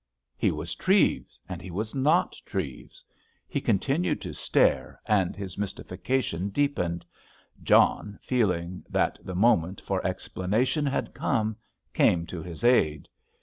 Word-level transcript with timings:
He 0.35 0.49
was 0.49 0.73
Treves, 0.73 1.39
and 1.47 1.61
he 1.61 1.69
was 1.69 1.93
not 1.93 2.35
Treves. 2.43 3.03
He 3.47 3.61
continued 3.61 4.19
to 4.21 4.33
stare 4.33 4.99
and 5.05 5.35
his 5.35 5.59
mystification 5.59 6.49
deepened. 6.49 7.05
John, 7.61 8.17
feeling 8.19 8.83
that 8.89 9.19
the 9.23 9.35
moment 9.35 9.79
for 9.79 10.03
explanation 10.03 10.87
had 10.87 11.13
come, 11.13 11.55
came 11.93 12.25
to 12.25 12.41
his 12.41 12.63
aid. 12.63 13.09